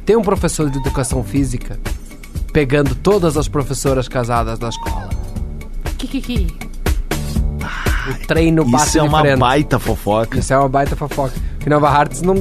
[0.05, 1.79] tem um professor de educação física
[2.53, 5.09] pegando todas as professoras casadas da escola.
[5.99, 6.49] Kikiki.
[8.09, 9.39] O treino bate Isso é uma frente.
[9.39, 10.39] baita fofoca.
[10.39, 11.35] Isso é uma baita fofoca.
[11.61, 12.35] Que Nova Hartz não,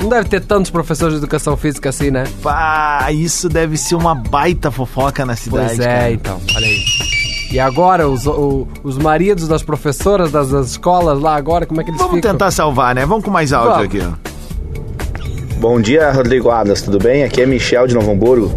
[0.00, 2.24] não deve ter tantos professores de educação física assim, né?
[2.42, 5.76] Pá, isso deve ser uma baita fofoca na cidade.
[5.76, 6.10] Pois é, cara.
[6.10, 7.23] então, olha aí.
[7.54, 11.84] E agora, os, o- os maridos das professoras das, das escolas lá agora, como é
[11.84, 12.32] que eles Vamos ficam?
[12.32, 13.06] tentar salvar, né?
[13.06, 13.84] Vamos com mais áudio Vamos.
[13.86, 15.60] aqui, ó.
[15.60, 17.22] Bom dia, Rodrigo Adas, tudo bem?
[17.22, 18.50] Aqui é Michel de Novo Hamburgo.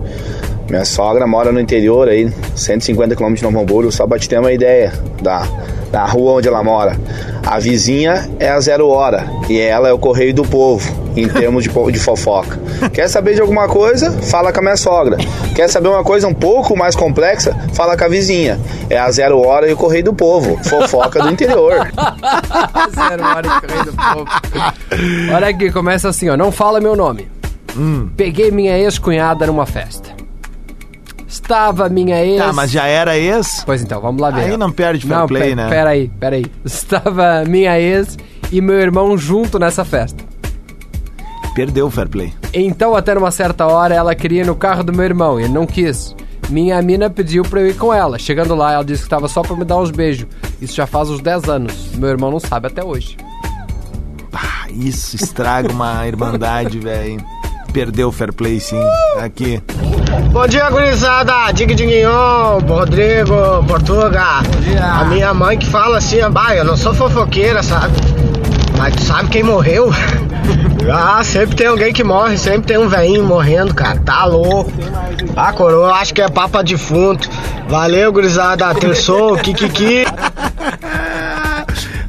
[0.68, 4.40] Minha sogra mora no interior aí, 150 km de Novo Hamburgo, só pra te ter
[4.40, 5.48] uma ideia da,
[5.92, 7.00] da rua onde ela mora.
[7.50, 11.64] A vizinha é a zero hora e ela é o correio do povo, em termos
[11.64, 12.60] de, de fofoca.
[12.94, 14.12] Quer saber de alguma coisa?
[14.24, 15.16] Fala com a minha sogra.
[15.56, 17.56] Quer saber uma coisa um pouco mais complexa?
[17.74, 18.60] Fala com a vizinha.
[18.90, 21.88] É a zero hora e o correio do povo, fofoca do interior.
[22.94, 25.34] Zero hora e correio do povo.
[25.34, 26.36] Olha aqui, começa assim, ó.
[26.36, 27.32] Não fala meu nome.
[27.78, 28.10] Hum.
[28.18, 30.17] Peguei minha ex-cunhada numa festa.
[31.28, 32.38] Estava minha ex...
[32.42, 33.62] Tá, mas já era ex?
[33.66, 34.46] Pois então, vamos lá ver.
[34.46, 35.70] Aí não perde fair Não, play, pe- né?
[35.70, 36.46] Pera aí, pera aí.
[36.64, 38.18] Estava minha ex
[38.52, 40.24] e meu irmão junto nessa festa.
[41.54, 42.34] Perdeu o fair play.
[42.54, 45.54] Então, até numa certa hora, ela queria ir no carro do meu irmão e ele
[45.54, 46.16] não quis.
[46.50, 48.18] Minha mina pediu pra eu ir com ela.
[48.18, 50.28] Chegando lá, ela disse que tava só pra me dar uns beijos.
[50.62, 51.92] Isso já faz uns 10 anos.
[51.96, 53.18] Meu irmão não sabe até hoje.
[54.32, 57.22] Ah, isso estraga uma irmandade, velho.
[57.74, 58.82] Perdeu o fair play, sim.
[59.20, 59.62] Aqui.
[60.32, 61.52] Bom dia, gurizada!
[61.54, 64.42] Dig Diguinhon, Rodrigo, Portuga.
[64.82, 67.94] A minha mãe que fala assim, bah, eu não sou fofoqueira, sabe?
[68.78, 69.92] Mas tu sabe quem morreu?
[70.92, 74.00] ah, sempre tem alguém que morre, sempre tem um velhinho morrendo, cara.
[74.00, 74.72] Tá louco.
[75.36, 77.30] Ah, coroa, acho que é papa defunto.
[77.68, 78.74] Valeu, gurizada.
[78.76, 80.06] Terçou, kikiki.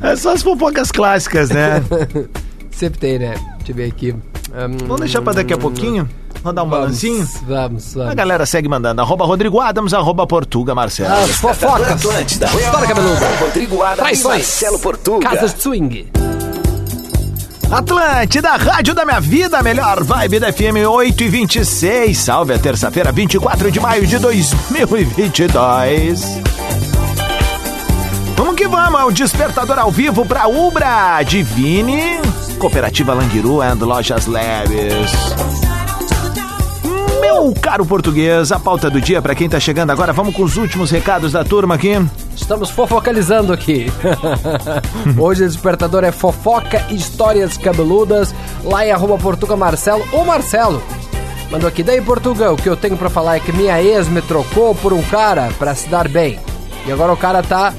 [0.00, 1.82] É só as fofocas clássicas, né?
[2.70, 3.34] Sempre tem, né?
[3.58, 4.14] Deixa eu ver aqui.
[4.50, 6.08] Hum, Vamos deixar pra daqui a pouquinho?
[6.42, 7.26] Vamos dar um balancinho?
[7.46, 8.11] Vamos, vamos.
[8.11, 9.02] A galera segue mandando.
[9.02, 11.12] Arroba Rodrigo Adams, arroba Portuga Marcelo.
[11.12, 11.90] As fofocas.
[11.92, 12.46] Atlântida.
[12.46, 13.28] História cabeluda.
[13.40, 14.37] Rodrigo Adams Traições.
[14.37, 15.28] Marcelo Portuga.
[15.28, 16.11] Casas de swing.
[17.70, 22.16] Atlântida, rádio da minha vida, melhor vibe da FM 8 e 26.
[22.16, 26.40] Salve a terça-feira, 24 de maio de 2022.
[28.37, 32.20] Vamos que vamos, é o despertador ao vivo pra Ubra, Divine,
[32.58, 35.12] Cooperativa Languiru and Lojas Leves.
[37.20, 40.56] Meu caro português, a pauta do dia pra quem tá chegando agora, vamos com os
[40.56, 41.92] últimos recados da turma aqui.
[42.34, 43.86] Estamos fofocalizando aqui.
[45.16, 48.34] Hoje o despertador é fofoca e histórias cabeludas.
[48.64, 50.82] Lá em arroba Portuga Marcelo ou Marcelo.
[51.50, 54.20] Mandou aqui, daí Portugal, o que eu tenho pra falar é que minha ex me
[54.20, 56.40] trocou por um cara pra se dar bem.
[56.86, 57.72] E agora o cara tá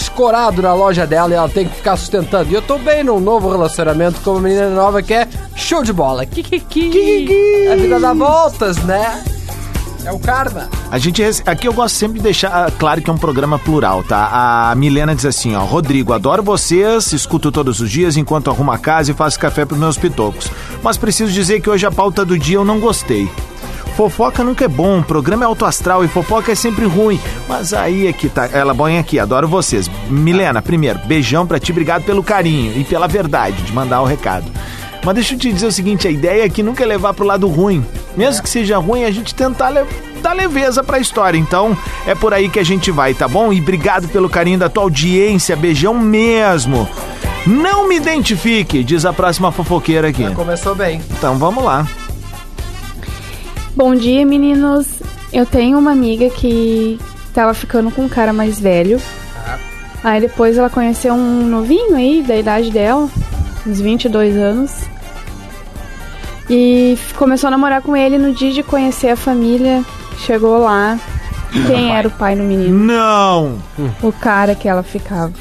[0.00, 2.50] escorado na loja dela e ela tem que ficar sustentando.
[2.50, 5.92] E eu tô bem num novo relacionamento com uma menina nova que é show de
[5.92, 6.24] bola.
[6.24, 7.68] Kikiki.
[7.70, 9.22] A vida dá voltas, né?
[10.04, 10.70] É o karma.
[10.90, 14.02] A gente aqui eu gosto sempre de deixar ah, claro que é um programa plural,
[14.02, 14.70] tá?
[14.70, 18.78] A Milena diz assim, ó, Rodrigo, adoro vocês, escuto todos os dias enquanto arrumo a
[18.78, 20.50] casa e faço café pros meus pitocos.
[20.82, 23.28] Mas preciso dizer que hoje a pauta do dia eu não gostei.
[23.98, 27.20] Fofoca nunca é bom, programa é alto astral e fofoca é sempre ruim.
[27.48, 28.48] Mas aí é que tá.
[28.52, 29.90] Ela põe aqui, adoro vocês.
[30.08, 34.44] Milena, primeiro, beijão pra ti, obrigado pelo carinho e pela verdade de mandar o recado.
[35.04, 37.48] Mas deixa eu te dizer o seguinte, a ideia aqui nunca é levar pro lado
[37.48, 37.84] ruim.
[38.16, 39.72] Mesmo que seja ruim, a gente tentar
[40.22, 41.36] dar leveza pra história.
[41.36, 43.52] Então, é por aí que a gente vai, tá bom?
[43.52, 46.88] E obrigado pelo carinho da tua audiência, beijão mesmo.
[47.44, 50.32] Não me identifique, diz a próxima fofoqueira aqui.
[50.34, 51.02] Começou bem.
[51.10, 51.84] Então vamos lá.
[53.78, 54.88] Bom dia, meninos.
[55.32, 56.98] Eu tenho uma amiga que
[57.32, 59.00] tava ficando com um cara mais velho.
[60.02, 63.08] Aí depois ela conheceu um novinho aí, da idade dela,
[63.64, 64.72] uns 22 anos.
[66.50, 69.84] E começou a namorar com ele no dia de conhecer a família.
[70.26, 70.98] Chegou lá.
[71.68, 72.76] Quem era o pai do menino?
[72.76, 73.62] Não!
[74.02, 75.32] O cara que ela ficava.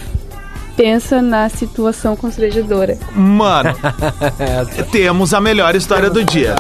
[0.76, 3.00] Pensa na situação constrangedora.
[3.16, 3.74] Mano,
[4.94, 6.54] temos a melhor história do dia.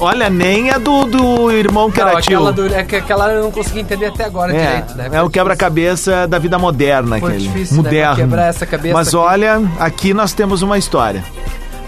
[0.00, 2.50] Olha, nem a do, do irmão que Não, era tio.
[2.52, 5.08] do, é que aquela eu não consegui entender até agora É, direito, né?
[5.12, 7.46] é o quebra-cabeça da vida moderna, Foi aquele.
[7.48, 8.16] difícil, né, moderno.
[8.16, 9.16] quebrar essa cabeça Mas aqui.
[9.16, 11.22] olha, aqui nós temos uma história.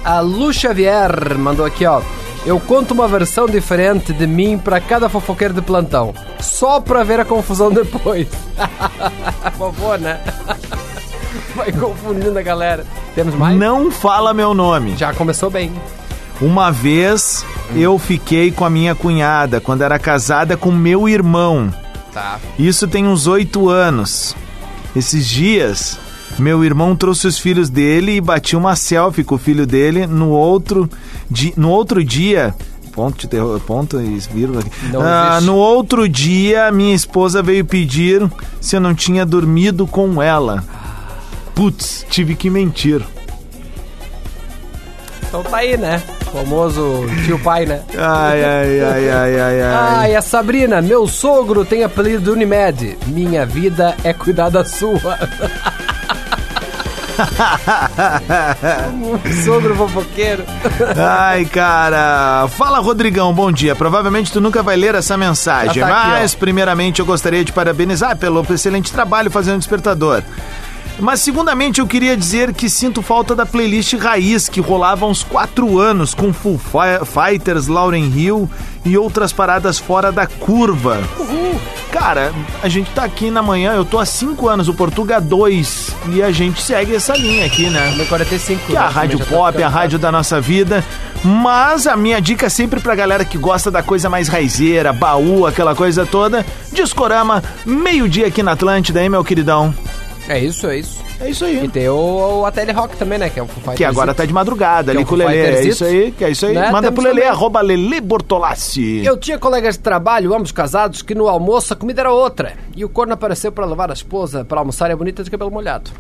[0.05, 2.03] A Lu Xavier mandou aqui, ó.
[2.45, 6.13] Eu conto uma versão diferente de mim pra cada fofoqueiro de plantão.
[6.41, 8.27] Só pra ver a confusão depois.
[9.57, 10.21] Vovô, né?
[11.55, 12.85] Vai confundindo a galera.
[13.15, 13.57] Temos mais?
[13.57, 14.97] Não fala meu nome.
[14.97, 15.73] Já começou bem.
[16.43, 21.73] Uma vez eu fiquei com a minha cunhada quando era casada com meu irmão.
[22.13, 22.41] Tá.
[22.59, 24.35] Isso tem uns oito anos.
[24.95, 26.01] Esses dias,
[26.39, 30.31] meu irmão trouxe os filhos dele e bati uma selfie com o filho dele no
[30.31, 30.91] outro,
[31.31, 32.53] di no outro dia.
[32.93, 34.63] Ponto de terror, ponto e vírgula.
[35.01, 38.29] Ah, no outro dia, minha esposa veio pedir
[38.61, 40.63] se eu não tinha dormido com ela.
[41.55, 43.03] Putz, tive que mentir.
[45.33, 45.99] Então tá aí, né?
[46.31, 47.81] Famoso tio pai, né?
[47.97, 49.75] Ai, ai, ai, ai, ai, ai.
[49.75, 52.99] Ah, e a Sabrina, meu sogro tem apelido Unimed.
[53.07, 54.93] Minha vida é cuidar da sua.
[59.43, 60.45] sogro fofoqueiro.
[60.99, 62.47] Ai, cara.
[62.49, 63.75] Fala, Rodrigão, bom dia.
[63.75, 68.19] Provavelmente tu nunca vai ler essa mensagem, tá aqui, mas primeiramente eu gostaria de parabenizar
[68.19, 70.23] pelo excelente trabalho fazendo despertador.
[70.99, 75.23] Mas, segundamente, eu queria dizer que sinto falta da playlist raiz que rolava há uns
[75.25, 78.49] quatro anos com Full Fi- Fighters, Lauren Hill
[78.85, 80.99] e outras paradas fora da curva.
[81.91, 85.95] Cara, a gente tá aqui na manhã, eu tô há cinco anos, o Portuga 2,
[86.15, 87.95] e a gente segue essa linha aqui, né?
[88.09, 88.89] 45, Que é a né?
[88.89, 90.85] rádio tá pop, a rádio da nossa vida.
[91.23, 95.47] Mas a minha dica é sempre pra galera que gosta da coisa mais raizeira, baú,
[95.47, 96.45] aquela coisa toda.
[96.73, 99.73] Discorama, meio-dia aqui na Atlântida, hein, meu queridão?
[100.29, 101.03] É isso, é isso.
[101.21, 101.65] É isso aí.
[101.65, 103.29] E tem o, o Ateli Rock também, né?
[103.29, 103.75] Que é o Foo.
[103.75, 105.39] Que agora tá de madrugada Que é ali um com o Lelê.
[105.39, 106.55] É isso aí, que é isso aí.
[106.55, 106.71] Né?
[106.71, 107.29] Manda Temos pro Lelê, também.
[107.37, 109.05] arroba Lelê Bortolassi.
[109.05, 112.55] Eu tinha colegas de trabalho, ambos casados, que no almoço a comida era outra.
[112.75, 115.51] E o corno apareceu pra levar a esposa pra almoçar e a bonita de cabelo
[115.51, 115.91] molhado.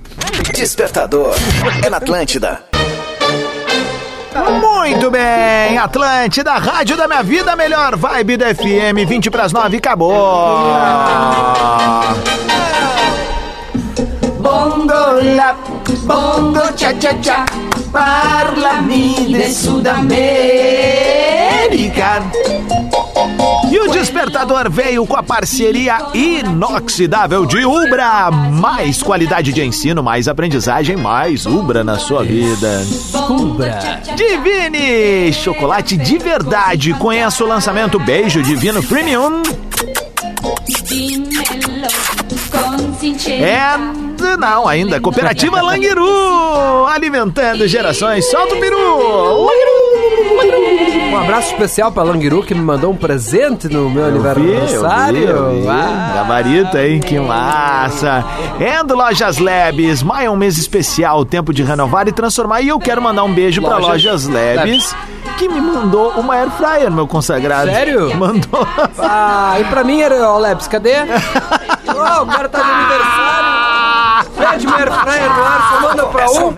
[0.55, 1.35] Despertador.
[1.85, 2.63] É na Atlântida.
[4.61, 10.73] Muito bem, Atlântida, rádio da minha vida, melhor vibe da FM, 20 pras 9, acabou.
[17.01, 17.45] Cha cha cha,
[17.91, 20.23] parlami de Sudamérica.
[23.71, 28.31] E o despertador veio com a parceria inoxidável de Ubra.
[28.31, 32.85] Mais qualidade de ensino, mais aprendizagem, mais Ubra na sua vida.
[33.31, 34.03] Ubra.
[34.15, 36.93] Divine, chocolate de verdade.
[36.95, 39.43] Conheça o lançamento Beijo Divino Premium.
[43.33, 48.31] É, não, ainda, Cooperativa Languiru, alimentando gerações.
[48.31, 49.49] Solta o peru!
[51.13, 55.19] Um abraço especial pra Languiru que me mandou um presente no meu aniversário.
[55.23, 55.69] Eu vi, eu vi.
[55.69, 56.13] Ah.
[56.15, 57.01] Gabarito, hein?
[57.01, 58.25] Que massa.
[58.59, 62.63] Endo Lojas Labs, maio é um mês especial, tempo de renovar e transformar.
[62.63, 64.97] E eu quero mandar um beijo pra Lojas Lojas Labs,
[65.39, 67.71] que me mandou uma air fryer, meu consagrado.
[67.71, 68.17] Sério?
[68.17, 68.67] Mandou.
[68.99, 70.95] Ah, e pra mim era, ó, Leps, cadê?
[71.89, 73.73] Ó, o cara tá de aniversário.
[74.79, 76.55] Air fryer no ar, só manda pra um.